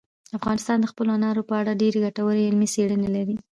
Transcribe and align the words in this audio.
افغانستان 0.37 0.77
د 0.79 0.85
خپلو 0.91 1.09
انارو 1.17 1.47
په 1.49 1.53
اړه 1.61 1.79
ډېرې 1.81 1.99
ګټورې 2.05 2.45
علمي 2.47 2.67
څېړنې 2.73 3.09
لري. 3.15 3.35